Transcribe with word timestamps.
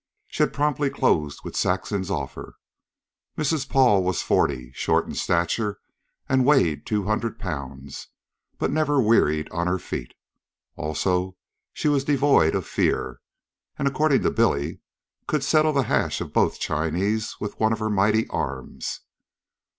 She 0.29 0.41
had 0.41 0.51
promptly 0.51 0.89
closed 0.89 1.41
with 1.43 1.55
Saxon's 1.55 2.09
offer. 2.09 2.55
Mrs. 3.37 3.69
Paul 3.69 4.01
was 4.03 4.23
forty, 4.23 4.71
short 4.71 5.05
in 5.05 5.13
stature, 5.13 5.79
and 6.27 6.43
weighed 6.43 6.87
two 6.87 7.03
hundred 7.03 7.37
pounds, 7.37 8.07
but 8.57 8.71
never 8.71 8.99
wearied 8.99 9.47
on 9.51 9.67
her 9.67 9.77
feet. 9.77 10.15
Also 10.75 11.37
she 11.71 11.87
was 11.87 12.03
devoid 12.03 12.55
of 12.55 12.65
fear, 12.65 13.21
and, 13.77 13.87
according 13.87 14.23
to 14.23 14.31
Billy, 14.31 14.79
could 15.27 15.43
settle 15.43 15.71
the 15.71 15.83
hash 15.83 16.19
of 16.19 16.33
both 16.33 16.59
Chinese 16.59 17.35
with 17.39 17.59
one 17.59 17.71
of 17.71 17.77
her 17.77 17.91
mighty 17.91 18.27
arms. 18.29 19.01